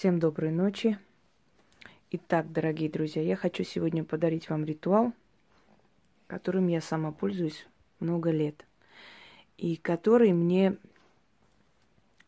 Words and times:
Всем 0.00 0.18
доброй 0.18 0.50
ночи. 0.50 0.98
Итак, 2.10 2.50
дорогие 2.50 2.88
друзья, 2.88 3.20
я 3.20 3.36
хочу 3.36 3.64
сегодня 3.64 4.02
подарить 4.02 4.48
вам 4.48 4.64
ритуал, 4.64 5.12
которым 6.26 6.68
я 6.68 6.80
сама 6.80 7.12
пользуюсь 7.12 7.66
много 7.98 8.30
лет. 8.30 8.64
И 9.58 9.76
который 9.76 10.32
мне 10.32 10.78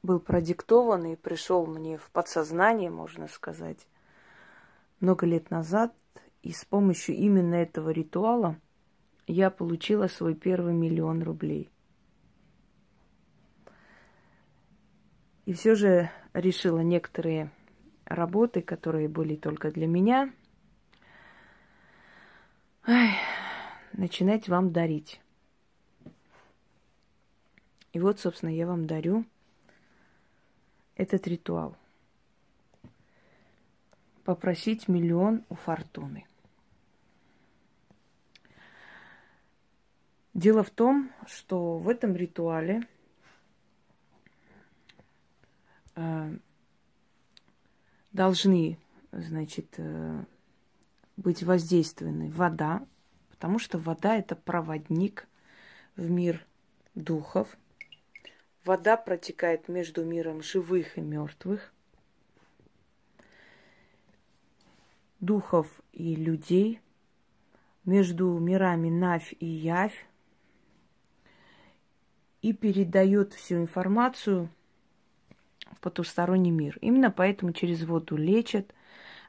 был 0.03 0.21
продиктован 0.21 1.07
и 1.07 1.17
пришел 1.17 1.65
мне 1.65 1.97
в 1.97 2.11
подсознание, 2.11 2.91
можно 2.91 3.27
сказать, 3.27 3.87
много 5.01 5.25
лет 5.25 5.51
назад. 5.51 5.95
И 6.43 6.53
с 6.53 6.67
помощью 6.67 7.15
именно 7.15 7.55
этого 7.55 7.89
ритуала 7.89 8.61
я 9.27 9.49
получила 9.49 10.09
свой 10.09 10.35
первый 10.35 10.75
миллион 10.75 11.23
рублей. 11.23 11.71
И 15.47 15.55
все 15.55 15.75
же 15.75 16.11
решила 16.35 16.81
некоторые 16.81 17.51
работы, 18.15 18.63
которые 18.63 19.09
были 19.09 19.37
только 19.37 19.71
для 19.71 19.87
меня, 19.87 20.33
ай, 22.87 23.15
начинать 23.93 24.49
вам 24.49 24.73
дарить. 24.73 25.21
И 27.93 28.01
вот, 28.01 28.21
собственно, 28.21 28.51
я 28.51 28.67
вам 28.67 28.87
дарю 28.87 29.25
этот 30.97 31.27
ритуал. 31.27 31.77
Попросить 34.25 34.89
миллион 34.89 35.45
у 35.49 35.55
фортуны. 35.55 36.27
Дело 40.33 40.63
в 40.63 40.71
том, 40.71 41.11
что 41.27 41.77
в 41.79 41.89
этом 41.89 42.17
ритуале 42.17 42.87
э, 45.95 46.37
должны, 48.13 48.79
значит, 49.11 49.75
э, 49.79 50.25
быть 51.17 51.43
воздействованы 51.43 52.31
вода, 52.31 52.87
потому 53.31 53.59
что 53.59 53.79
вода 53.79 54.17
это 54.17 54.37
проводник 54.37 55.27
в 55.97 56.11
мир 56.11 56.45
духов. 56.95 57.57
Вода 58.65 58.97
протекает 58.97 59.69
между 59.69 60.05
миром 60.05 60.43
живых 60.43 60.97
и 60.97 61.01
мертвых, 61.01 61.73
духов 65.21 65.67
и 65.93 66.15
людей, 66.15 66.81
между 67.85 68.39
мирами 68.39 68.89
Навь 68.89 69.35
и 69.41 69.47
Явь, 69.47 70.07
и 72.43 72.53
передает 72.53 73.33
всю 73.33 73.57
информацию– 73.57 74.49
в 75.75 75.81
потусторонний 75.81 76.51
мир. 76.51 76.79
Именно 76.81 77.11
поэтому 77.11 77.53
через 77.53 77.85
воду 77.85 78.17
лечат, 78.17 78.73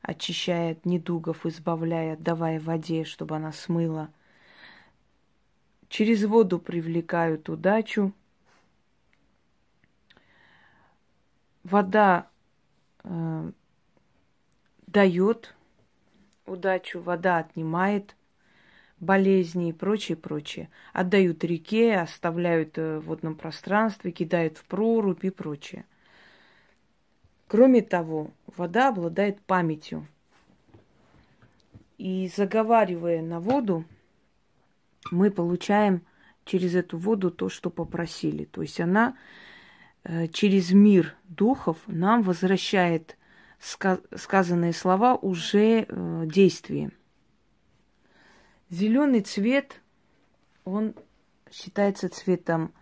очищает 0.01 0.85
недугов, 0.85 1.45
избавляя, 1.45 2.17
давая 2.17 2.59
воде, 2.59 3.05
чтобы 3.05 3.35
она 3.37 3.51
смыла. 3.51 4.09
Через 5.87 6.25
воду 6.25 6.59
привлекают 6.59 7.49
удачу. 7.49 8.11
Вода 11.63 12.27
э, 13.03 13.51
дает 14.87 15.55
удачу, 16.45 16.99
вода 16.99 17.37
отнимает 17.37 18.15
болезни 18.99 19.69
и 19.69 19.73
прочее, 19.73 20.17
прочее. 20.17 20.69
Отдают 20.91 21.43
реке, 21.43 21.95
оставляют 21.95 22.77
э, 22.77 22.99
в 22.99 23.05
водном 23.05 23.35
пространстве, 23.35 24.11
кидают 24.11 24.57
в 24.57 24.65
прорубь 24.65 25.23
и 25.23 25.29
прочее. 25.29 25.85
Кроме 27.53 27.83
того, 27.83 28.31
вода 28.47 28.89
обладает 28.89 29.39
памятью. 29.41 30.07
И 31.99 32.27
заговаривая 32.35 33.21
на 33.21 33.39
воду, 33.39 33.85
мы 35.11 35.29
получаем 35.29 36.01
через 36.45 36.73
эту 36.73 36.97
воду 36.97 37.29
то, 37.29 37.49
что 37.49 37.69
попросили. 37.69 38.45
То 38.45 38.63
есть 38.63 38.81
она 38.81 39.15
э, 40.03 40.29
через 40.29 40.71
мир 40.71 41.15
духов 41.25 41.77
нам 41.85 42.23
возвращает 42.23 43.19
сказанные 43.59 44.73
слова 44.73 45.13
уже 45.13 45.85
э, 45.87 46.23
действием. 46.25 46.91
Зеленый 48.71 49.21
цвет, 49.21 49.79
он 50.63 50.95
считается 51.51 52.09
цветом 52.09 52.73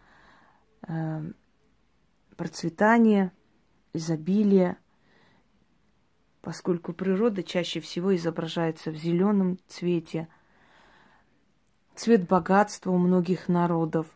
э, 0.87 1.23
процветания, 2.37 3.33
изобилия, 3.93 4.77
поскольку 6.41 6.93
природа 6.93 7.43
чаще 7.43 7.79
всего 7.79 8.15
изображается 8.15 8.91
в 8.91 8.95
зеленом 8.95 9.57
цвете, 9.67 10.27
цвет 11.95 12.27
богатства 12.27 12.91
у 12.91 12.97
многих 12.97 13.47
народов, 13.47 14.07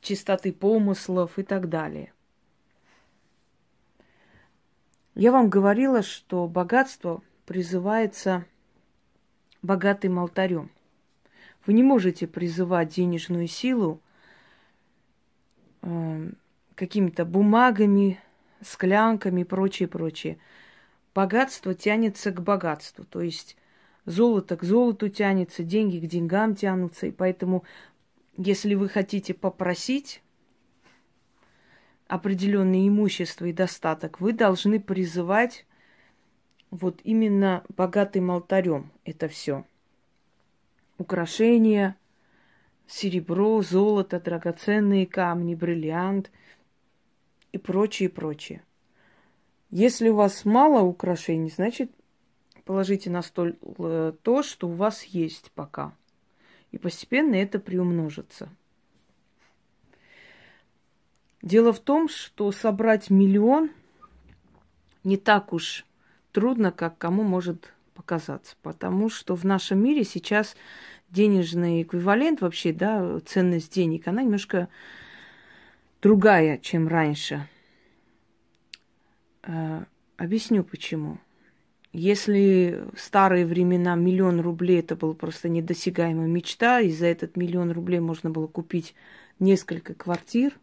чистоты 0.00 0.52
помыслов 0.52 1.38
и 1.38 1.42
так 1.42 1.68
далее. 1.68 2.12
Я 5.14 5.32
вам 5.32 5.50
говорила, 5.50 6.02
что 6.02 6.46
богатство 6.46 7.22
призывается 7.44 8.44
богатым 9.62 10.18
алтарем. 10.18 10.70
Вы 11.66 11.72
не 11.72 11.82
можете 11.82 12.26
призывать 12.26 12.94
денежную 12.94 13.48
силу 13.48 14.00
э, 15.82 16.30
какими-то 16.74 17.24
бумагами, 17.24 18.20
склянками 18.60 19.42
и 19.42 19.44
прочее, 19.44 19.88
прочее. 19.88 20.38
Богатство 21.14 21.74
тянется 21.74 22.30
к 22.30 22.42
богатству, 22.42 23.04
то 23.04 23.20
есть 23.20 23.56
золото 24.04 24.56
к 24.56 24.62
золоту 24.62 25.08
тянется, 25.08 25.62
деньги 25.62 25.98
к 25.98 26.08
деньгам 26.08 26.54
тянутся, 26.54 27.06
и 27.06 27.10
поэтому, 27.10 27.64
если 28.36 28.74
вы 28.74 28.88
хотите 28.88 29.34
попросить 29.34 30.22
определенное 32.06 32.86
имущество 32.88 33.46
и 33.46 33.52
достаток, 33.52 34.20
вы 34.20 34.32
должны 34.32 34.80
призывать 34.80 35.66
вот 36.70 37.00
именно 37.04 37.64
богатым 37.68 38.30
алтарем 38.30 38.92
это 39.04 39.28
все. 39.28 39.64
Украшения, 40.98 41.96
серебро, 42.86 43.62
золото, 43.62 44.20
драгоценные 44.20 45.06
камни, 45.06 45.54
бриллиант– 45.54 46.30
и 47.58 47.60
прочее, 47.60 48.08
прочее. 48.08 48.62
Если 49.70 50.08
у 50.08 50.14
вас 50.14 50.44
мало 50.44 50.82
украшений, 50.82 51.50
значит, 51.50 51.90
положите 52.64 53.10
на 53.10 53.22
стол 53.22 53.48
э, 53.78 54.12
то, 54.22 54.42
что 54.42 54.68
у 54.68 54.72
вас 54.72 55.02
есть 55.02 55.50
пока. 55.52 55.92
И 56.70 56.78
постепенно 56.78 57.34
это 57.34 57.58
приумножится. 57.58 58.48
Дело 61.42 61.72
в 61.72 61.80
том, 61.80 62.08
что 62.08 62.52
собрать 62.52 63.10
миллион 63.10 63.70
не 65.04 65.16
так 65.16 65.52
уж 65.52 65.84
трудно, 66.32 66.72
как 66.72 66.98
кому 66.98 67.22
может 67.24 67.72
показаться. 67.94 68.54
Потому 68.62 69.08
что 69.08 69.34
в 69.34 69.44
нашем 69.44 69.82
мире 69.82 70.04
сейчас 70.04 70.56
денежный 71.10 71.82
эквивалент 71.82 72.40
вообще, 72.40 72.72
да, 72.72 73.20
ценность 73.20 73.72
денег, 73.72 74.06
она 74.08 74.22
немножко 74.22 74.68
другая, 76.02 76.58
чем 76.58 76.88
раньше. 76.88 77.48
Э, 79.42 79.84
объясню 80.16 80.64
почему. 80.64 81.18
Если 81.92 82.84
в 82.94 83.00
старые 83.00 83.46
времена 83.46 83.94
миллион 83.94 84.40
рублей 84.40 84.80
это 84.80 84.94
была 84.94 85.14
просто 85.14 85.48
недосягаемая 85.48 86.28
мечта, 86.28 86.80
и 86.80 86.90
за 86.90 87.06
этот 87.06 87.36
миллион 87.36 87.70
рублей 87.72 88.00
можно 88.00 88.30
было 88.30 88.46
купить 88.46 88.94
несколько 89.38 89.94
квартир, 89.94 90.58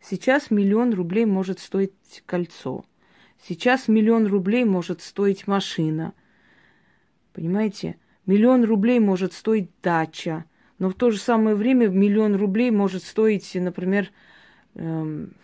сейчас 0.00 0.50
миллион 0.50 0.92
рублей 0.92 1.24
может 1.24 1.60
стоить 1.60 1.92
кольцо. 2.26 2.84
Сейчас 3.42 3.86
миллион 3.86 4.26
рублей 4.26 4.64
может 4.64 5.02
стоить 5.02 5.46
машина. 5.46 6.14
Понимаете? 7.32 7.96
Миллион 8.24 8.64
рублей 8.64 8.98
может 8.98 9.34
стоить 9.34 9.70
дача. 9.82 10.46
Но 10.78 10.88
в 10.90 10.94
то 10.94 11.10
же 11.10 11.18
самое 11.18 11.54
время 11.54 11.88
миллион 11.88 12.34
рублей 12.34 12.70
может 12.70 13.04
стоить, 13.04 13.54
например, 13.54 14.10
эм, 14.76 15.34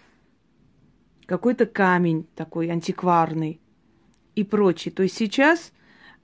какой-то 1.26 1.66
камень 1.66 2.26
такой 2.34 2.70
антикварный 2.70 3.60
и 4.34 4.44
прочее. 4.44 4.92
То 4.92 5.02
есть 5.02 5.16
сейчас 5.16 5.72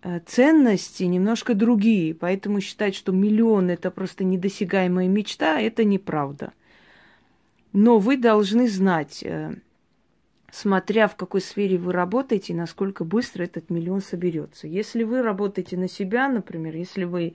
э, 0.02 0.20
ценности 0.26 1.04
немножко 1.04 1.54
другие, 1.54 2.14
поэтому 2.14 2.60
считать, 2.60 2.94
что 2.94 3.12
миллион 3.12 3.70
это 3.70 3.90
просто 3.90 4.24
недосягаемая 4.24 5.08
мечта, 5.08 5.60
это 5.60 5.84
неправда. 5.84 6.52
Но 7.72 7.98
вы 7.98 8.16
должны 8.16 8.68
знать, 8.68 9.22
э, 9.22 9.54
смотря 10.50 11.08
в 11.08 11.16
какой 11.16 11.40
сфере 11.40 11.78
вы 11.78 11.92
работаете, 11.92 12.54
насколько 12.54 13.04
быстро 13.04 13.44
этот 13.44 13.70
миллион 13.70 14.00
соберется. 14.00 14.66
Если 14.66 15.02
вы 15.02 15.22
работаете 15.22 15.76
на 15.76 15.88
себя, 15.88 16.28
например, 16.28 16.74
если 16.74 17.04
вы 17.04 17.34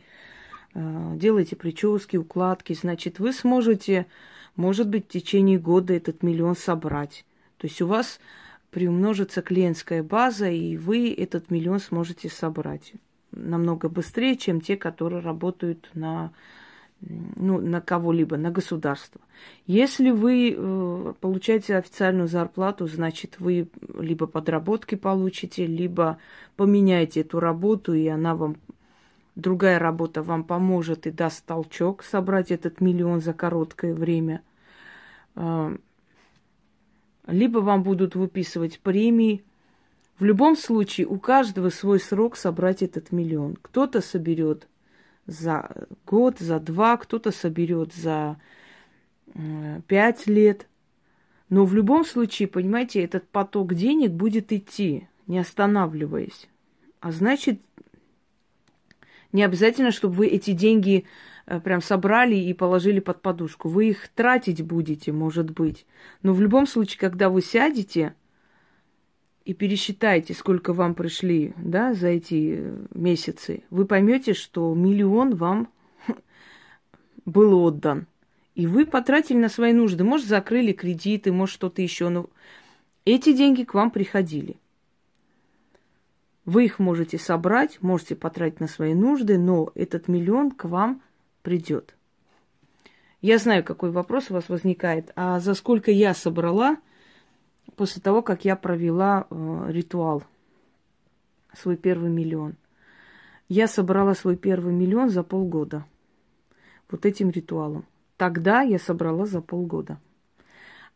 э, 0.74 1.14
делаете 1.16 1.56
прически, 1.56 2.18
укладки, 2.18 2.74
значит, 2.74 3.20
вы 3.20 3.32
сможете 3.34 4.08
может 4.56 4.88
быть, 4.88 5.06
в 5.06 5.10
течение 5.10 5.60
года 5.60 5.94
этот 5.94 6.24
миллион 6.24 6.56
собрать. 6.56 7.26
То 7.58 7.68
есть 7.68 7.82
у 7.82 7.88
вас 7.88 8.20
приумножится 8.72 9.42
клиентская 9.42 10.04
база, 10.04 10.50
и 10.50 10.78
вы 10.78 11.14
этот 11.14 11.52
миллион 11.52 11.80
сможете 11.80 12.30
собрать 12.30 12.94
намного 13.32 13.90
быстрее, 13.90 14.36
чем 14.36 14.62
те, 14.62 14.76
которые 14.76 15.22
работают 15.22 15.90
на, 15.94 16.32
ну, 17.02 17.60
на 17.60 17.82
кого-либо, 17.82 18.38
на 18.38 18.52
государство. 18.52 19.22
Если 19.66 20.12
вы 20.12 20.56
э, 20.56 21.14
получаете 21.20 21.78
официальную 21.78 22.28
зарплату, 22.28 22.88
значит, 22.88 23.40
вы 23.40 23.70
либо 23.98 24.28
подработки 24.28 24.96
получите, 24.96 25.66
либо 25.66 26.18
поменяете 26.56 27.22
эту 27.22 27.40
работу, 27.40 27.94
и 27.94 28.08
она 28.08 28.36
вам 28.36 28.58
другая 29.36 29.80
работа 29.80 30.22
вам 30.22 30.44
поможет 30.44 31.08
и 31.08 31.12
даст 31.12 31.46
толчок 31.46 32.04
собрать 32.04 32.52
этот 32.52 32.82
миллион 32.82 33.22
за 33.22 33.34
короткое 33.34 33.94
время. 33.94 34.42
А, 35.36 35.76
либо 37.28 37.60
вам 37.60 37.84
будут 37.84 38.16
выписывать 38.16 38.80
премии. 38.80 39.44
В 40.20 40.26
любом 40.26 40.56
случае, 40.56 41.08
у 41.08 41.18
каждого 41.18 41.70
свой 41.70 42.00
срок 42.00 42.36
собрать 42.36 42.84
этот 42.84 43.12
миллион. 43.12 43.58
Кто-то 43.62 44.02
соберет 44.02 44.68
за 45.26 45.88
год, 46.06 46.40
за 46.40 46.60
два, 46.60 46.98
кто-то 46.98 47.32
соберет 47.32 47.94
за 47.94 48.38
пять 49.88 50.28
лет. 50.28 50.68
Но 51.50 51.66
в 51.66 51.74
любом 51.74 52.06
случае, 52.06 52.48
понимаете, 52.48 53.04
этот 53.04 53.28
поток 53.28 53.74
денег 53.74 54.12
будет 54.12 54.52
идти, 54.52 55.08
не 55.28 55.40
останавливаясь. 55.40 56.50
А 57.00 57.12
значит, 57.12 57.60
не 59.34 59.44
обязательно, 59.44 59.92
чтобы 59.92 60.16
вы 60.16 60.28
эти 60.28 60.52
деньги 60.52 61.06
э, 61.48 61.60
прям 61.60 61.82
собрали 61.82 62.36
и 62.36 62.54
положили 62.54 63.00
под 63.00 63.22
подушку. 63.22 63.68
Вы 63.68 63.90
их 63.90 64.08
тратить 64.10 64.62
будете, 64.62 65.12
может 65.12 65.50
быть. 65.52 65.86
Но 66.22 66.34
в 66.34 66.42
любом 66.42 66.68
случае, 66.68 67.00
когда 67.00 67.30
вы 67.30 67.42
сядете 67.42 68.14
и 69.44 69.54
пересчитаете, 69.54 70.34
сколько 70.34 70.72
вам 70.72 70.94
пришли 70.94 71.54
да, 71.58 71.94
за 71.96 72.10
эти 72.10 72.58
э, 72.60 72.86
месяцы, 72.94 73.64
вы 73.72 73.86
поймете, 73.86 74.36
что 74.36 74.74
миллион 74.76 75.36
вам 75.36 75.68
был 77.26 77.60
отдан. 77.64 78.06
И 78.54 78.68
вы 78.68 78.86
потратили 78.86 79.38
на 79.38 79.50
свои 79.50 79.74
нужды. 79.74 80.04
Может, 80.04 80.28
закрыли 80.28 80.74
кредиты, 80.74 81.32
может, 81.32 81.56
что-то 81.56 81.82
еще. 81.82 82.10
Но 82.10 82.30
эти 83.04 83.34
деньги 83.34 83.64
к 83.64 83.74
вам 83.74 83.90
приходили. 83.90 84.58
Вы 86.46 86.66
их 86.66 86.80
можете 86.80 87.18
собрать, 87.18 87.82
можете 87.82 88.16
потратить 88.16 88.60
на 88.60 88.68
свои 88.68 88.94
нужды, 88.94 89.38
но 89.38 89.72
этот 89.76 90.08
миллион 90.08 90.52
к 90.52 90.66
вам 90.66 91.02
придет. 91.42 91.96
Я 93.22 93.38
знаю, 93.38 93.64
какой 93.64 93.92
вопрос 93.92 94.30
у 94.30 94.34
вас 94.34 94.50
возникает. 94.50 95.12
А 95.16 95.40
за 95.40 95.54
сколько 95.54 95.92
я 95.92 96.14
собрала 96.14 96.78
после 97.78 98.02
того, 98.02 98.22
как 98.22 98.44
я 98.44 98.58
провела 98.58 99.28
э, 99.30 99.66
ритуал, 99.70 100.24
свой 101.54 101.78
первый 101.78 102.10
миллион? 102.10 102.56
Я 103.48 103.68
собрала 103.68 104.14
свой 104.14 104.36
первый 104.36 104.74
миллион 104.74 105.10
за 105.10 105.24
полгода. 105.24 105.86
Вот 106.92 107.06
этим 107.06 107.30
ритуалом. 107.30 107.86
Тогда 108.18 108.62
я 108.62 108.80
собрала 108.80 109.26
за 109.26 109.42
полгода. 109.42 110.00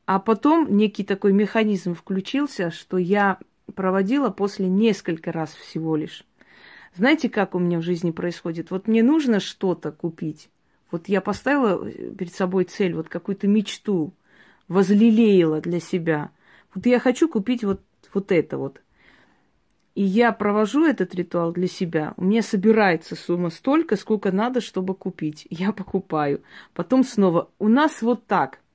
А 0.05 0.19
потом 0.19 0.75
некий 0.75 1.03
такой 1.03 1.31
механизм 1.31 1.93
включился, 1.93 2.71
что 2.71 2.97
я 2.97 3.39
проводила 3.75 4.29
после 4.29 4.67
несколько 4.67 5.31
раз 5.31 5.53
всего 5.53 5.95
лишь. 5.95 6.23
Знаете, 6.95 7.29
как 7.29 7.55
у 7.55 7.59
меня 7.59 7.79
в 7.79 7.83
жизни 7.83 8.11
происходит? 8.11 8.71
Вот 8.71 8.87
мне 8.87 9.03
нужно 9.03 9.39
что-то 9.39 9.91
купить. 9.91 10.49
Вот 10.89 11.09
я 11.09 11.21
поставила 11.21 11.87
э, 11.87 12.11
перед 12.15 12.33
собой 12.33 12.63
цель, 12.63 12.93
вот 12.93 13.09
какую-то 13.09 13.47
мечту, 13.47 14.13
возлелеяла 14.67 15.61
для 15.61 15.79
себя. 15.79 16.31
Вот 16.73 16.85
я 16.85 16.99
хочу 16.99 17.27
купить 17.27 17.63
вот, 17.63 17.81
вот 18.13 18.31
это 18.31 18.57
вот. 18.57 18.81
И 19.95 20.03
я 20.03 20.31
провожу 20.31 20.85
этот 20.85 21.13
ритуал 21.15 21.51
для 21.51 21.67
себя. 21.67 22.13
У 22.17 22.23
меня 22.23 22.41
собирается 22.41 23.15
сумма 23.15 23.49
столько, 23.49 23.95
сколько 23.95 24.31
надо, 24.31 24.61
чтобы 24.61 24.95
купить. 24.95 25.47
Я 25.49 25.71
покупаю. 25.71 26.41
Потом 26.73 27.03
снова. 27.03 27.49
У 27.59 27.67
нас 27.67 28.01
вот 28.01 28.25
так– 28.27 28.59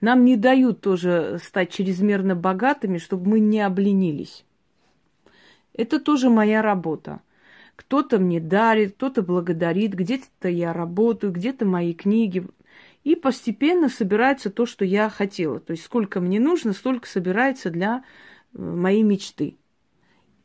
нам 0.00 0.24
не 0.24 0.36
дают 0.36 0.80
тоже 0.80 1.38
стать 1.42 1.72
чрезмерно 1.72 2.34
богатыми, 2.34 2.98
чтобы 2.98 3.30
мы 3.30 3.40
не 3.40 3.60
обленились. 3.60 4.44
Это 5.74 6.00
тоже 6.00 6.28
моя 6.28 6.62
работа. 6.62 7.20
Кто-то 7.76 8.18
мне 8.18 8.40
дарит, 8.40 8.96
кто-то 8.96 9.22
благодарит, 9.22 9.94
где-то 9.94 10.48
я 10.48 10.72
работаю, 10.72 11.32
где-то 11.32 11.64
мои 11.64 11.94
книги. 11.94 12.44
И 13.04 13.14
постепенно 13.14 13.88
собирается 13.88 14.50
то, 14.50 14.66
что 14.66 14.84
я 14.84 15.08
хотела. 15.08 15.60
То 15.60 15.70
есть 15.70 15.84
сколько 15.84 16.20
мне 16.20 16.40
нужно, 16.40 16.72
столько 16.72 17.06
собирается 17.08 17.70
для 17.70 18.02
э, 18.52 18.60
моей 18.60 19.04
мечты. 19.04 19.56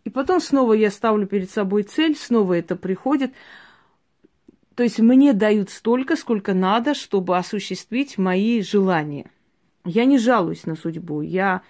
И 0.03 0.09
потом 0.11 0.39
снова 0.39 0.73
я 0.73 0.91
ставлю 0.91 1.25
перед 1.25 1.49
собой 1.49 1.83
цель, 1.83 2.15
снова 2.15 2.53
это 2.53 2.75
приходит. 2.75 3.33
То 4.75 4.83
есть 4.83 4.99
мне 4.99 5.33
дают 5.33 5.69
столько, 5.69 6.15
сколько 6.15 6.53
надо, 6.53 6.93
чтобы 6.93 7.37
осуществить 7.37 8.17
мои 8.17 8.61
желания. 8.61 9.29
Я 9.85 10.05
не 10.05 10.17
жалуюсь 10.17 10.65
на 10.65 10.75
судьбу. 10.75 11.21
Я 11.21 11.61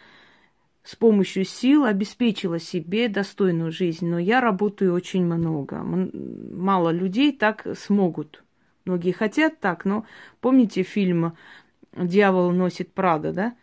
с 0.84 0.96
помощью 0.96 1.46
сил 1.46 1.86
обеспечила 1.86 2.60
себе 2.60 3.10
достойную 3.10 3.72
жизнь, 3.72 4.08
но 4.08 4.20
я 4.20 4.42
работаю 4.42 4.94
очень 4.94 5.26
много. 5.26 5.84
Мало 5.84 6.90
людей 6.90 7.32
так 7.32 7.66
смогут. 7.78 8.44
Многие 8.86 9.12
хотят 9.12 9.60
так, 9.60 9.86
но 9.86 10.06
помните 10.42 10.84
фильм 10.84 11.38
«Дьявол 11.96 12.52
носит 12.52 12.94
Прада», 12.94 13.32
да? 13.32 13.54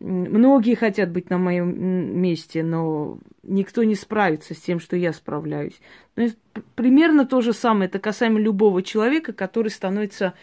Многие 0.00 0.74
хотят 0.74 1.10
быть 1.10 1.30
на 1.30 1.38
моем 1.38 2.20
месте, 2.20 2.62
но 2.62 3.18
никто 3.42 3.84
не 3.84 3.94
справится 3.94 4.54
с 4.54 4.58
тем, 4.58 4.80
что 4.80 4.96
я 4.96 5.12
справляюсь. 5.12 5.80
Ну, 6.16 6.28
примерно 6.74 7.26
то 7.26 7.40
же 7.40 7.52
самое. 7.52 7.86
Это 7.86 7.98
касаемо 7.98 8.40
любого 8.40 8.82
человека, 8.82 9.32
который 9.32 9.68
становится 9.68 10.34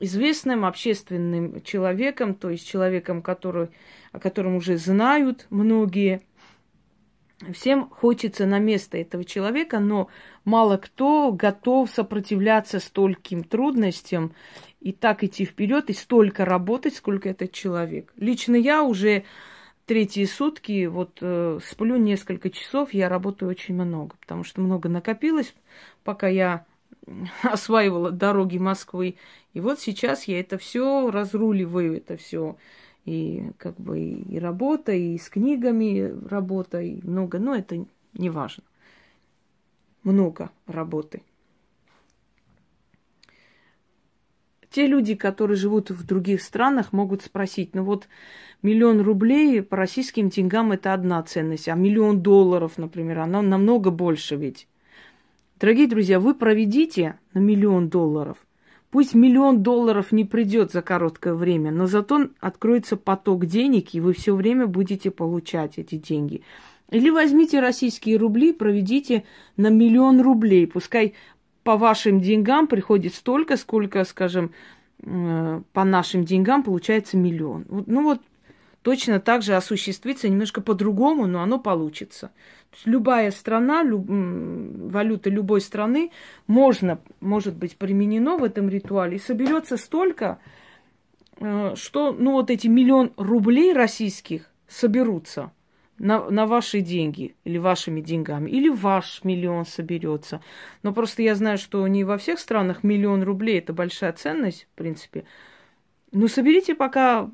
известным 0.00 0.64
общественным 0.64 1.62
человеком, 1.62 2.34
то 2.34 2.50
есть 2.50 2.68
человеком, 2.68 3.22
который, 3.22 3.68
о 4.12 4.18
котором 4.18 4.56
уже 4.56 4.76
знают 4.76 5.46
многие. 5.50 6.22
Всем 7.52 7.90
хочется 7.90 8.46
на 8.46 8.58
место 8.58 8.96
этого 8.96 9.24
человека, 9.24 9.78
но 9.78 10.08
мало 10.44 10.76
кто 10.76 11.32
готов 11.32 11.90
сопротивляться 11.90 12.80
стольким 12.80 13.44
трудностям 13.44 14.32
и 14.80 14.92
так 14.92 15.24
идти 15.24 15.44
вперед, 15.44 15.90
и 15.90 15.92
столько 15.92 16.44
работать, 16.44 16.94
сколько 16.94 17.28
этот 17.28 17.52
человек. 17.52 18.12
Лично 18.16 18.56
я 18.56 18.82
уже 18.82 19.24
третьи 19.86 20.24
сутки, 20.24 20.86
вот 20.86 21.18
э, 21.20 21.58
сплю 21.64 21.96
несколько 21.96 22.50
часов, 22.50 22.94
я 22.94 23.08
работаю 23.08 23.50
очень 23.50 23.74
много, 23.74 24.16
потому 24.20 24.44
что 24.44 24.60
много 24.60 24.88
накопилось, 24.88 25.54
пока 26.04 26.28
я 26.28 26.64
осваивала 27.42 28.10
дороги 28.10 28.58
Москвы. 28.58 29.16
И 29.52 29.60
вот 29.60 29.80
сейчас 29.80 30.24
я 30.24 30.40
это 30.40 30.58
все 30.58 31.10
разруливаю, 31.10 31.96
это 31.96 32.16
все. 32.16 32.56
И 33.04 33.50
как 33.58 33.78
бы 33.78 34.00
и 34.00 34.38
работа, 34.38 34.92
и 34.92 35.18
с 35.18 35.28
книгами 35.28 36.14
работа, 36.28 36.80
и 36.80 37.00
много. 37.06 37.38
Но 37.38 37.54
это 37.54 37.84
не 38.14 38.30
важно. 38.30 38.64
Много 40.02 40.50
работы. 40.66 41.22
Те 44.74 44.88
люди, 44.88 45.14
которые 45.14 45.56
живут 45.56 45.90
в 45.90 46.04
других 46.04 46.42
странах, 46.42 46.92
могут 46.92 47.22
спросить, 47.22 47.76
ну 47.76 47.84
вот 47.84 48.08
миллион 48.60 49.02
рублей 49.02 49.62
по 49.62 49.76
российским 49.76 50.30
деньгам 50.30 50.72
это 50.72 50.92
одна 50.92 51.22
ценность, 51.22 51.68
а 51.68 51.74
миллион 51.74 52.22
долларов, 52.22 52.76
например, 52.76 53.20
она 53.20 53.40
намного 53.40 53.92
больше 53.92 54.34
ведь. 54.34 54.66
Дорогие 55.60 55.86
друзья, 55.86 56.18
вы 56.18 56.34
проведите 56.34 57.20
на 57.34 57.38
миллион 57.38 57.88
долларов. 57.88 58.44
Пусть 58.94 59.12
миллион 59.12 59.64
долларов 59.64 60.12
не 60.12 60.24
придет 60.24 60.70
за 60.70 60.80
короткое 60.80 61.34
время, 61.34 61.72
но 61.72 61.88
зато 61.88 62.28
откроется 62.38 62.96
поток 62.96 63.44
денег, 63.44 63.92
и 63.92 63.98
вы 63.98 64.12
все 64.12 64.36
время 64.36 64.68
будете 64.68 65.10
получать 65.10 65.78
эти 65.78 65.96
деньги. 65.96 66.42
Или 66.90 67.10
возьмите 67.10 67.58
российские 67.58 68.18
рубли, 68.18 68.52
проведите 68.52 69.24
на 69.56 69.68
миллион 69.68 70.20
рублей. 70.20 70.68
Пускай 70.68 71.14
по 71.64 71.76
вашим 71.76 72.20
деньгам 72.20 72.68
приходит 72.68 73.14
столько, 73.14 73.56
сколько, 73.56 74.04
скажем, 74.04 74.52
э, 75.02 75.60
по 75.72 75.82
нашим 75.82 76.24
деньгам 76.24 76.62
получается 76.62 77.16
миллион. 77.16 77.64
Ну 77.68 78.04
вот 78.04 78.20
точно 78.84 79.18
так 79.18 79.42
же 79.42 79.56
осуществится 79.56 80.28
немножко 80.28 80.60
по-другому, 80.60 81.26
но 81.26 81.42
оно 81.42 81.58
получится. 81.58 82.30
Любая 82.84 83.30
страна, 83.30 83.82
люб, 83.82 84.04
валюта 84.06 85.30
любой 85.30 85.62
страны 85.62 86.10
можно, 86.46 87.00
может 87.20 87.56
быть 87.56 87.78
применено 87.78 88.36
в 88.36 88.44
этом 88.44 88.68
ритуале 88.68 89.16
и 89.16 89.20
соберется 89.20 89.78
столько, 89.78 90.38
э, 91.40 91.74
что 91.76 92.12
ну 92.12 92.32
вот 92.32 92.50
эти 92.50 92.66
миллион 92.66 93.12
рублей 93.16 93.72
российских 93.72 94.50
соберутся 94.68 95.50
на, 95.98 96.28
на 96.28 96.44
ваши 96.44 96.82
деньги 96.82 97.36
или 97.44 97.56
вашими 97.56 98.02
деньгами, 98.02 98.50
или 98.50 98.68
ваш 98.68 99.24
миллион 99.24 99.64
соберется. 99.64 100.42
Но 100.82 100.92
просто 100.92 101.22
я 101.22 101.34
знаю, 101.36 101.56
что 101.56 101.88
не 101.88 102.04
во 102.04 102.18
всех 102.18 102.38
странах 102.38 102.84
миллион 102.84 103.22
рублей 103.22 103.60
это 103.60 103.72
большая 103.72 104.12
ценность, 104.12 104.68
в 104.74 104.76
принципе. 104.76 105.24
Ну, 106.12 106.28
соберите 106.28 106.74
пока 106.74 107.30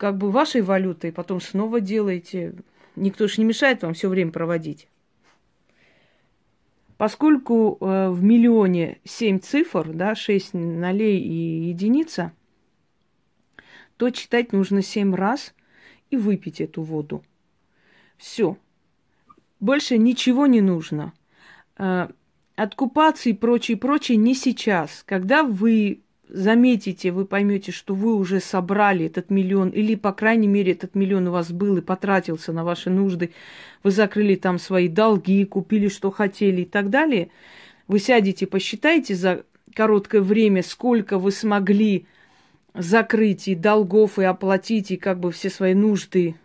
как 0.00 0.16
бы 0.16 0.30
вашей 0.30 0.62
валютой, 0.62 1.12
потом 1.12 1.42
снова 1.42 1.78
делаете 1.78 2.54
никто 2.96 3.28
же 3.28 3.34
не 3.36 3.44
мешает 3.44 3.82
вам 3.82 3.92
все 3.92 4.08
время 4.08 4.32
проводить. 4.32 4.88
Поскольку 6.96 7.76
э, 7.78 8.08
в 8.08 8.22
миллионе 8.22 8.98
7 9.04 9.40
цифр, 9.40 9.92
да, 9.92 10.14
6 10.14 10.54
нолей 10.54 11.20
и 11.20 11.68
единица, 11.68 12.32
то 13.98 14.08
читать 14.08 14.54
нужно 14.54 14.80
7 14.80 15.14
раз 15.14 15.54
и 16.08 16.16
выпить 16.16 16.62
эту 16.62 16.80
воду. 16.80 17.22
Все. 18.16 18.56
Больше 19.60 19.98
ничего 19.98 20.46
не 20.46 20.62
нужно. 20.62 21.12
Э, 21.76 22.08
откупаться 22.56 23.28
и 23.28 23.34
прочее, 23.34 23.76
прочее 23.76 24.16
не 24.16 24.34
сейчас. 24.34 25.02
Когда 25.04 25.42
вы 25.42 26.00
заметите, 26.32 27.10
вы 27.10 27.24
поймете, 27.24 27.72
что 27.72 27.94
вы 27.94 28.14
уже 28.14 28.40
собрали 28.40 29.06
этот 29.06 29.30
миллион, 29.30 29.70
или, 29.70 29.94
по 29.94 30.12
крайней 30.12 30.48
мере, 30.48 30.72
этот 30.72 30.94
миллион 30.94 31.28
у 31.28 31.32
вас 31.32 31.52
был 31.52 31.76
и 31.76 31.80
потратился 31.80 32.52
на 32.52 32.64
ваши 32.64 32.90
нужды, 32.90 33.30
вы 33.82 33.90
закрыли 33.90 34.36
там 34.36 34.58
свои 34.58 34.88
долги, 34.88 35.44
купили, 35.44 35.88
что 35.88 36.10
хотели 36.10 36.62
и 36.62 36.64
так 36.64 36.90
далее, 36.90 37.30
вы 37.88 37.98
сядете, 37.98 38.46
посчитайте 38.46 39.14
за 39.14 39.44
короткое 39.74 40.20
время, 40.20 40.62
сколько 40.62 41.18
вы 41.18 41.30
смогли 41.32 42.06
закрыть 42.74 43.48
и 43.48 43.54
долгов, 43.54 44.18
и 44.18 44.24
оплатить, 44.24 44.90
и 44.90 44.96
как 44.96 45.18
бы 45.20 45.32
все 45.32 45.50
свои 45.50 45.74
нужды, 45.74 46.36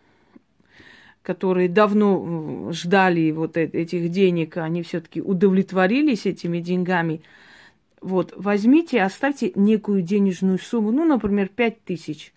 которые 1.22 1.70
давно 1.70 2.72
ждали 2.72 3.32
вот 3.32 3.58
этих 3.58 4.10
денег, 4.10 4.58
они 4.58 4.84
все-таки 4.84 5.22
удовлетворились 5.22 6.26
этими 6.26 6.60
деньгами– 6.60 7.22
вот, 8.06 8.34
возьмите, 8.38 9.02
оставьте 9.02 9.52
некую 9.56 10.04
денежную 10.04 10.60
сумму, 10.60 10.92
ну, 10.92 11.06
например, 11.06 11.50
пять 11.50 11.84
тысяч. 11.84 12.36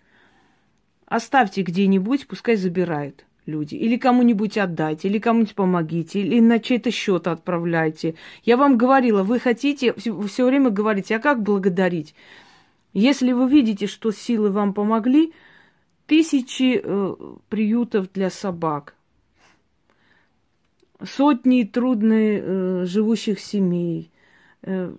Оставьте 1.05 1.61
где-нибудь, 1.61 2.27
пускай 2.27 2.55
забирают 2.55 3.25
люди. 3.45 3.75
Или 3.75 3.97
кому-нибудь 3.97 4.57
отдайте, 4.57 5.07
или 5.07 5.19
кому-нибудь 5.19 5.53
помогите, 5.53 6.21
или 6.21 6.39
на 6.39 6.59
чей-то 6.59 6.89
счет 6.89 7.27
отправляйте. 7.27 8.15
Я 8.43 8.57
вам 8.57 8.79
говорила, 8.79 9.21
вы 9.21 9.39
хотите, 9.39 9.93
все 9.93 10.45
время 10.45 10.71
говорите, 10.71 11.17
а 11.17 11.19
как 11.19 11.43
благодарить? 11.43 12.15
Если 12.93 13.31
вы 13.31 13.47
видите, 13.47 13.85
что 13.85 14.11
силы 14.11 14.49
вам 14.49 14.73
помогли, 14.73 15.33
тысячи 16.07 16.81
э, 16.83 17.15
приютов 17.47 18.11
для 18.11 18.31
собак, 18.31 18.95
сотни 21.03 21.61
трудно 21.61 22.13
э, 22.15 22.85
живущих 22.85 23.39
семей, 23.39 24.09
э, 24.63 24.95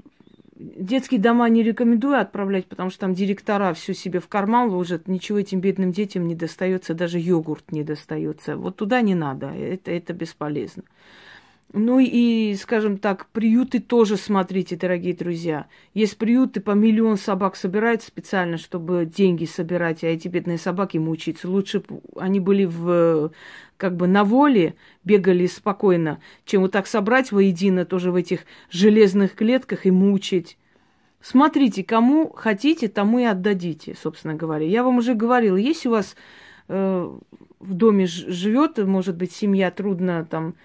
Детские 0.62 1.18
дома 1.18 1.48
не 1.48 1.62
рекомендую 1.62 2.20
отправлять, 2.20 2.66
потому 2.66 2.90
что 2.90 3.00
там 3.00 3.14
директора 3.14 3.72
все 3.72 3.94
себе 3.94 4.20
в 4.20 4.28
карман 4.28 4.68
ложат, 4.68 5.08
ничего 5.08 5.38
этим 5.38 5.62
бедным 5.62 5.90
детям 5.90 6.28
не 6.28 6.34
достается, 6.34 6.92
даже 6.92 7.18
йогурт 7.18 7.72
не 7.72 7.82
достается. 7.82 8.58
Вот 8.58 8.76
туда 8.76 9.00
не 9.00 9.14
надо, 9.14 9.46
это, 9.46 9.90
это 9.90 10.12
бесполезно. 10.12 10.82
Ну 11.72 12.00
и, 12.00 12.56
скажем 12.56 12.98
так, 12.98 13.26
приюты 13.26 13.78
тоже 13.78 14.16
смотрите, 14.16 14.74
дорогие 14.74 15.14
друзья. 15.14 15.66
Есть 15.94 16.16
приюты, 16.18 16.60
по 16.60 16.72
миллион 16.72 17.16
собак 17.16 17.54
собирают 17.54 18.02
специально, 18.02 18.58
чтобы 18.58 19.06
деньги 19.06 19.44
собирать, 19.44 20.02
а 20.02 20.08
эти 20.08 20.26
бедные 20.26 20.58
собаки 20.58 20.98
мучаются. 20.98 21.48
Лучше 21.48 21.84
они 22.16 22.40
были 22.40 22.64
в, 22.64 23.30
как 23.76 23.94
бы 23.94 24.08
на 24.08 24.24
воле, 24.24 24.74
бегали 25.04 25.46
спокойно, 25.46 26.18
чем 26.44 26.62
вот 26.62 26.72
так 26.72 26.88
собрать 26.88 27.30
воедино 27.30 27.84
тоже 27.84 28.10
в 28.10 28.16
этих 28.16 28.40
железных 28.70 29.36
клетках 29.36 29.86
и 29.86 29.92
мучить. 29.92 30.58
Смотрите, 31.20 31.84
кому 31.84 32.32
хотите, 32.34 32.88
тому 32.88 33.20
и 33.20 33.24
отдадите, 33.24 33.94
собственно 33.94 34.34
говоря. 34.34 34.66
Я 34.66 34.82
вам 34.82 34.96
уже 34.96 35.14
говорила, 35.14 35.56
есть 35.56 35.86
у 35.86 35.90
вас 35.90 36.16
э, 36.66 37.10
в 37.60 37.74
доме 37.74 38.06
живет, 38.06 38.78
может 38.78 39.16
быть, 39.16 39.30
семья 39.30 39.70
трудно 39.70 40.26
там 40.28 40.56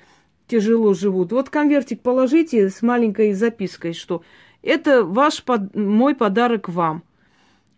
тяжело 0.47 0.93
живут. 0.93 1.31
Вот 1.31 1.49
конвертик 1.49 2.01
положите 2.01 2.69
с 2.69 2.81
маленькой 2.81 3.33
запиской, 3.33 3.93
что 3.93 4.23
это 4.61 5.03
ваш 5.03 5.43
под... 5.43 5.75
мой 5.75 6.15
подарок 6.15 6.69
вам. 6.69 7.03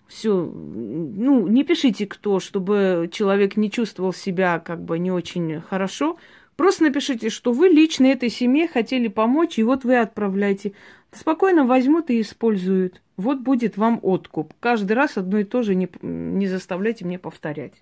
Все, 0.07 0.33
ну, 0.33 1.47
не 1.47 1.63
пишите 1.63 2.07
кто, 2.07 2.39
чтобы 2.39 3.09
человек 3.11 3.57
не 3.57 3.69
чувствовал 3.69 4.13
себя 4.13 4.59
как 4.59 4.81
бы 4.81 4.99
не 4.99 5.11
очень 5.11 5.61
хорошо. 5.61 6.17
Просто 6.55 6.85
напишите, 6.85 7.29
что 7.29 7.51
вы 7.51 7.67
лично 7.67 8.07
этой 8.07 8.29
семье 8.29 8.67
хотели 8.67 9.09
помочь, 9.09 9.59
и 9.59 9.63
вот 9.63 9.83
вы 9.83 9.97
отправляете. 9.99 10.73
Спокойно 11.11 11.65
возьмут 11.65 12.09
и 12.09 12.21
используют. 12.21 13.01
Вот 13.15 13.39
будет 13.39 13.77
вам 13.77 13.99
откуп. 14.01 14.53
Каждый 14.59 14.93
раз 14.93 15.17
одно 15.17 15.39
и 15.39 15.43
то 15.43 15.61
же 15.61 15.75
не, 15.75 15.89
не 16.01 16.47
заставляйте 16.47 17.05
мне 17.05 17.19
повторять. 17.19 17.73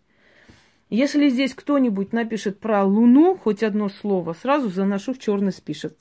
Если 0.90 1.30
здесь 1.30 1.56
кто-нибудь 1.56 2.14
напишет 2.14 2.60
про 2.60 2.84
Луну 2.84 3.36
хоть 3.36 3.64
одно 3.64 3.90
слово, 3.90 4.34
сразу 4.34 4.70
заношу 4.70 5.14
в 5.14 5.20
черный 5.20 5.52
список. 5.52 5.96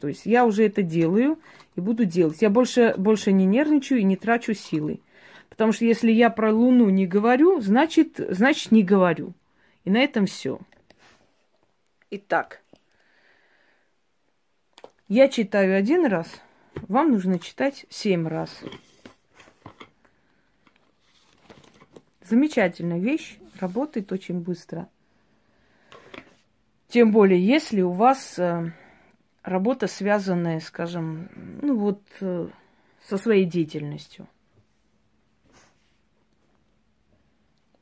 То 0.00 0.08
есть 0.08 0.24
я 0.24 0.46
уже 0.46 0.64
это 0.64 0.82
делаю 0.82 1.38
и 1.76 1.80
буду 1.80 2.06
делать. 2.06 2.40
Я 2.40 2.48
больше, 2.48 2.94
больше 2.96 3.32
не 3.32 3.44
нервничаю 3.44 4.00
и 4.00 4.04
не 4.04 4.16
трачу 4.16 4.54
силы. 4.54 5.00
Потому 5.50 5.72
что 5.72 5.84
если 5.84 6.10
я 6.10 6.30
про 6.30 6.52
Луну 6.52 6.88
не 6.88 7.06
говорю, 7.06 7.60
значит, 7.60 8.18
значит 8.30 8.72
не 8.72 8.82
говорю. 8.82 9.34
И 9.84 9.90
на 9.90 9.98
этом 9.98 10.24
все. 10.24 10.58
Итак, 12.10 12.62
я 15.08 15.28
читаю 15.28 15.76
один 15.76 16.06
раз, 16.06 16.28
вам 16.88 17.12
нужно 17.12 17.38
читать 17.38 17.84
семь 17.90 18.26
раз. 18.26 18.50
Замечательная 22.24 22.98
вещь 22.98 23.38
работает 23.60 24.10
очень 24.10 24.40
быстро. 24.40 24.88
Тем 26.88 27.12
более, 27.12 27.44
если 27.44 27.82
у 27.82 27.90
вас 27.90 28.38
э, 28.38 28.72
работа, 29.42 29.86
связанная, 29.88 30.60
скажем, 30.60 31.28
ну 31.60 31.76
вот 31.76 32.02
э, 32.20 32.48
со 33.02 33.18
своей 33.18 33.44
деятельностью. 33.44 34.26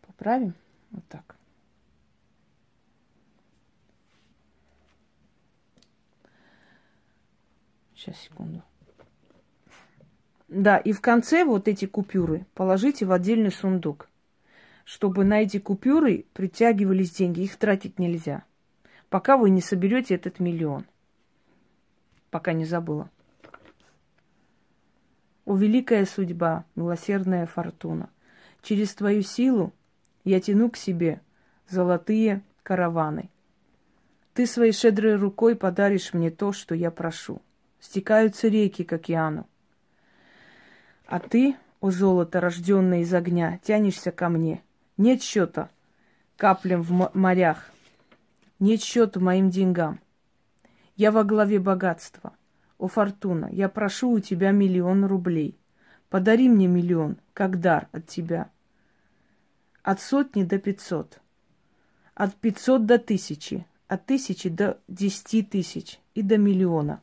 Поправим? 0.06 0.54
Вот 0.90 1.04
так. 1.08 1.36
Сейчас, 7.94 8.18
секунду. 8.18 8.62
Да, 10.48 10.78
и 10.78 10.92
в 10.92 11.00
конце 11.00 11.44
вот 11.44 11.68
эти 11.68 11.84
купюры 11.84 12.44
положите 12.54 13.06
в 13.06 13.12
отдельный 13.12 13.52
сундук 13.52 14.08
чтобы 14.84 15.24
на 15.24 15.42
эти 15.42 15.58
купюры 15.58 16.26
притягивались 16.32 17.12
деньги. 17.12 17.40
Их 17.40 17.56
тратить 17.56 17.98
нельзя, 17.98 18.44
пока 19.08 19.36
вы 19.36 19.50
не 19.50 19.60
соберете 19.60 20.14
этот 20.14 20.40
миллион. 20.40 20.86
Пока 22.30 22.52
не 22.52 22.64
забыла. 22.64 23.10
О, 25.44 25.56
великая 25.56 26.06
судьба, 26.06 26.64
милосердная 26.76 27.46
фортуна, 27.46 28.08
через 28.62 28.94
твою 28.94 29.22
силу 29.22 29.72
я 30.24 30.40
тяну 30.40 30.70
к 30.70 30.76
себе 30.76 31.20
золотые 31.68 32.42
караваны. 32.62 33.28
Ты 34.34 34.46
своей 34.46 34.72
щедрой 34.72 35.16
рукой 35.16 35.56
подаришь 35.56 36.14
мне 36.14 36.30
то, 36.30 36.52
что 36.52 36.74
я 36.74 36.90
прошу. 36.90 37.42
Стекаются 37.80 38.48
реки 38.48 38.84
к 38.84 38.92
океану. 38.92 39.46
А 41.06 41.18
ты, 41.18 41.56
о 41.80 41.90
золото, 41.90 42.40
рожденное 42.40 43.00
из 43.00 43.12
огня, 43.12 43.58
тянешься 43.62 44.12
ко 44.12 44.28
мне— 44.28 44.62
нет 45.02 45.22
счета 45.22 45.68
каплям 46.36 46.82
в 46.82 47.10
морях. 47.14 47.70
Нет 48.58 48.80
счета 48.82 49.20
моим 49.20 49.50
деньгам. 49.50 50.00
Я 50.96 51.10
во 51.10 51.24
главе 51.24 51.58
богатства. 51.58 52.32
О, 52.78 52.86
Фортуна, 52.86 53.48
я 53.50 53.68
прошу 53.68 54.10
у 54.10 54.20
тебя 54.20 54.50
миллион 54.50 55.04
рублей. 55.04 55.58
Подари 56.08 56.48
мне 56.48 56.66
миллион, 56.66 57.16
как 57.34 57.60
дар 57.60 57.88
от 57.92 58.06
тебя. 58.06 58.50
От 59.82 60.00
сотни 60.00 60.44
до 60.44 60.58
пятьсот. 60.58 61.20
От 62.14 62.34
пятьсот 62.34 62.86
до 62.86 62.98
тысячи. 62.98 63.66
От 63.88 64.06
тысячи 64.06 64.48
до 64.48 64.78
десяти 64.88 65.42
тысяч 65.42 65.98
и 66.14 66.22
до 66.22 66.38
миллиона. 66.38 67.00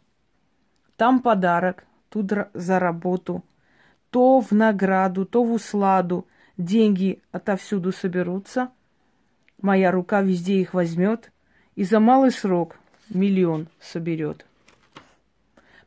Там 0.95 1.21
подарок, 1.21 1.85
тут 2.09 2.31
за 2.53 2.79
работу. 2.79 3.43
То 4.09 4.39
в 4.39 4.51
награду, 4.51 5.25
то 5.25 5.43
в 5.43 5.51
усладу– 5.51 6.25
деньги 6.59 7.21
отовсюду 7.31 7.91
соберутся, 7.91 8.69
моя 9.61 9.91
рука 9.91 10.21
везде 10.21 10.59
их 10.59 10.75
возьмет, 10.75 11.31
и 11.75 11.83
за 11.83 11.99
малый 11.99 12.31
срок 12.31 12.77
миллион 13.09 13.69
соберет. 13.79 14.45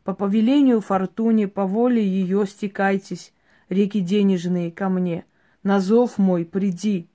По 0.02 0.14
повелению 0.14 0.81
фортуне, 0.81 1.47
по 1.47 1.67
воле 1.67 2.05
ее 2.05 2.47
стекайтесь, 2.47 3.33
реки 3.69 4.00
денежные, 4.00 4.73
ко 4.73 4.88
мне. 4.88 5.25
На 5.62 5.79
зов 5.79 6.19
мой 6.19 6.45
приди, 6.45 7.07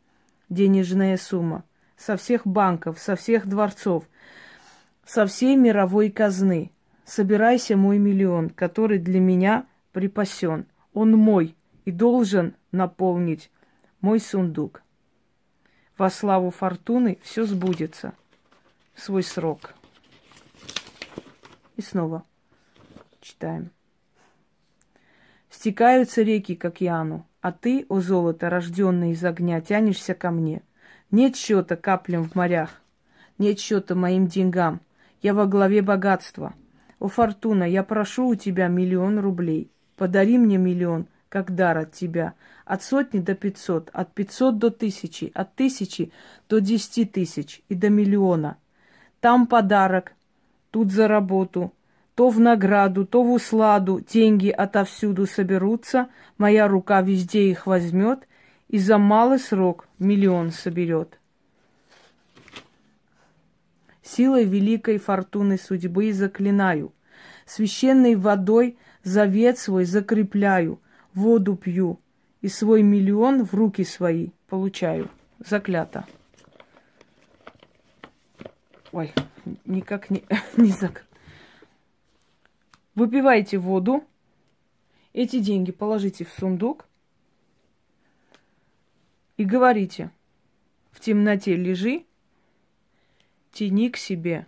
денежная 0.48 1.18
сумма, 1.18 1.66
со 1.98 2.16
всех 2.16 2.48
банков, 2.48 3.00
со 3.00 3.18
всех 3.18 3.46
дворцов, 3.46 4.06
со 5.04 5.26
всей 5.26 5.58
мировой 5.58 6.12
казны. 6.12 6.72
Собирайся 7.04 7.76
мой 7.76 7.98
миллион, 7.98 8.50
который 8.50 9.00
для 9.00 9.20
меня 9.20 9.66
припасен. 9.92 10.66
Он 10.94 11.12
мой 11.14 11.56
и 11.84 11.92
должен 11.92 12.54
наполнить 12.78 13.52
мой 14.00 14.20
сундук. 14.20 14.84
Во 15.98 16.10
славу 16.10 16.52
фортуны 16.52 17.18
все 17.24 17.44
сбудется. 17.46 18.14
свой 18.96 19.24
срок. 19.24 19.74
И 21.76 21.82
снова 21.82 22.24
читаем. 23.20 23.72
Стекаются 25.50 26.22
реки 26.22 26.56
к 26.56 26.66
океану, 26.66 27.28
а 27.42 27.52
ты, 27.52 27.86
о 27.90 28.00
золото, 28.00 28.50
рожденный 28.50 29.12
из 29.12 29.24
огня, 29.24 29.62
тянешься 29.62 30.14
ко 30.14 30.32
мне. 30.32 30.62
Нет 31.12 31.36
счета 31.36 31.76
каплям 31.76 32.24
в 32.24 32.36
морях, 32.36 32.82
нет 33.38 33.60
счета 33.60 33.96
моим 33.96 34.28
деньгам. 34.28 34.82
Я 35.22 35.34
во 35.34 35.46
главе 35.46 35.82
богатства. 35.82 36.54
О, 37.00 37.08
Фортуна, 37.08 37.64
я 37.64 37.84
прошу 37.84 38.28
у 38.28 38.36
тебя 38.36 38.68
миллион 38.68 39.20
рублей. 39.20 39.72
Подари 39.96 40.38
мне 40.38 40.58
миллион, 40.58 41.08
как 41.30 41.56
дар 41.56 41.78
от 41.78 41.92
тебя. 41.92 42.34
От 42.66 42.84
сотни 42.84 43.20
до 43.20 43.36
пятьсот, 43.36 43.90
от 43.94 44.14
пятьсот 44.14 44.58
до 44.58 44.70
тысячи, 44.72 45.32
от 45.34 45.56
тысячи 45.56 46.12
до 46.50 46.60
десяти 46.60 47.06
тысяч 47.06 47.62
и 47.70 47.76
до 47.76 47.90
миллиона. 47.90 48.58
Там 49.20 49.48
подарок, 49.48 50.14
тут 50.72 50.92
за 50.92 51.08
работу, 51.08 51.74
то 52.16 52.30
в 52.30 52.40
награду, 52.40 53.06
то 53.06 53.24
в 53.24 53.32
усладу 53.32 54.02
деньги 54.02 54.50
отовсюду 54.50 55.26
соберутся, 55.28 56.10
моя 56.38 56.68
рука 56.68 57.02
везде 57.02 57.50
их 57.50 57.68
возьмет 57.68 58.28
и 58.68 58.80
за 58.80 58.98
малый 58.98 59.40
срок 59.40 59.88
миллион 60.00 60.52
соберет. 60.52 61.20
Силой 64.02 64.46
великой 64.46 64.98
фортуны 64.98 65.58
судьбы 65.58 66.14
заклинаю, 66.14 66.94
священной 67.46 68.16
водой 68.16 68.78
завет 69.04 69.60
свой 69.60 69.86
закрепляю, 69.86 70.82
воду 71.14 71.56
пью 71.56 72.00
и 72.42 72.48
свой 72.48 72.84
миллион 72.84 73.44
в 73.44 73.54
руки 73.54 73.84
свои 73.84 74.30
получаю. 74.48 75.10
Заклято. 75.40 76.06
Ой, 78.92 79.14
никак 79.66 80.10
не, 80.10 80.24
не 80.58 80.72
закрыто. 80.72 81.08
Выпивайте 82.96 83.60
воду, 83.60 84.04
эти 85.14 85.40
деньги 85.40 85.72
положите 85.72 86.26
в 86.26 86.30
сундук 86.32 86.88
и 89.38 89.44
говорите, 89.44 90.10
в 90.92 91.00
темноте 91.00 91.56
лежи, 91.56 92.06
тяни 93.52 93.92
к 93.92 93.98
себе 93.98 94.48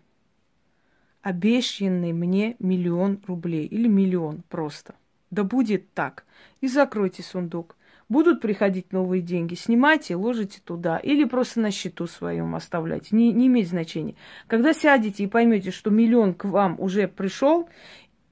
обещанный 1.22 2.14
мне 2.14 2.56
миллион 2.60 3.22
рублей 3.28 3.66
или 3.66 3.88
миллион 3.88 4.42
просто. 4.50 4.96
Да 5.32 5.44
будет 5.44 5.94
так. 5.94 6.26
И 6.62 6.68
закройте 6.68 7.24
сундук. 7.24 7.76
Будут 8.10 8.42
приходить 8.42 8.92
новые 8.92 9.22
деньги, 9.22 9.54
снимайте, 9.54 10.16
ложите 10.16 10.62
туда. 10.66 10.98
Или 10.98 11.26
просто 11.26 11.60
на 11.60 11.70
счету 11.70 12.08
своем 12.08 12.56
оставляйте. 12.56 13.16
Не, 13.16 13.32
не 13.32 13.46
имеет 13.46 13.68
значения. 13.68 14.16
Когда 14.48 14.74
сядете 14.74 15.24
и 15.24 15.28
поймете, 15.28 15.70
что 15.70 15.92
миллион 15.92 16.34
к 16.34 16.46
вам 16.46 16.76
уже 16.80 17.08
пришел, 17.08 17.70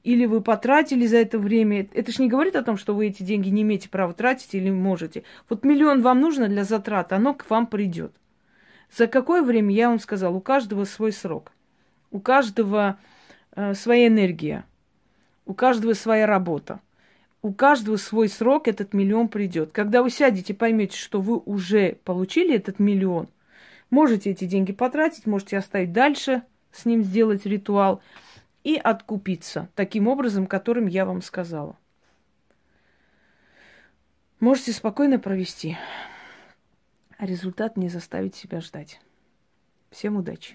или 0.04 0.26
вы 0.26 0.42
потратили 0.42 1.06
за 1.06 1.18
это 1.18 1.38
время. 1.38 1.88
Это 1.94 2.12
же 2.12 2.24
не 2.24 2.30
говорит 2.30 2.56
о 2.56 2.64
том, 2.64 2.78
что 2.78 2.96
вы 2.96 3.08
эти 3.08 3.24
деньги 3.24 3.50
не 3.50 3.62
имеете 3.62 3.90
права 3.90 4.14
тратить 4.14 4.56
или 4.56 4.72
можете. 4.72 5.24
Вот 5.50 5.66
миллион 5.66 6.02
вам 6.02 6.22
нужно 6.22 6.48
для 6.48 6.64
затрат, 6.64 7.12
оно 7.12 7.34
к 7.34 7.48
вам 7.50 7.68
придет. 7.68 8.14
За 8.96 9.08
какое 9.08 9.44
время, 9.44 9.76
я 9.76 9.90
вам 9.90 10.00
сказал, 10.00 10.36
у 10.36 10.40
каждого 10.40 10.86
свой 10.86 11.12
срок. 11.12 11.52
У 12.10 12.20
каждого 12.20 12.98
э, 13.56 13.74
своя 13.74 14.08
энергия. 14.08 14.64
У 15.46 15.54
каждого 15.54 15.94
своя 15.94 16.26
работа. 16.26 16.80
У 17.48 17.54
каждого 17.54 17.96
свой 17.96 18.28
срок 18.28 18.68
этот 18.68 18.94
миллион 18.94 19.30
придет. 19.30 19.72
Когда 19.72 20.04
вы 20.04 20.10
сядете, 20.10 20.54
поймете, 20.54 20.98
что 20.98 21.22
вы 21.22 21.38
уже 21.38 21.98
получили 22.04 22.54
этот 22.54 22.78
миллион, 22.78 23.30
можете 23.90 24.32
эти 24.32 24.44
деньги 24.44 24.74
потратить, 24.74 25.26
можете 25.26 25.58
оставить 25.58 25.94
дальше, 25.94 26.44
с 26.72 26.84
ним 26.84 27.04
сделать 27.04 27.46
ритуал– 27.46 28.02
и 28.68 28.76
откупиться 28.76 29.70
таким 29.76 30.10
образом, 30.10 30.46
которым 30.46 30.88
я 30.88 31.06
вам 31.06 31.22
сказала. 31.22 31.78
Можете 34.42 34.74
спокойно 34.74 35.20
провести, 35.20 35.78
а 37.18 37.26
результат 37.26 37.78
не 37.78 37.88
заставить 37.88 38.36
себя 38.36 38.60
ждать. 38.60 39.00
Всем 39.90 40.18
удачи! 40.18 40.46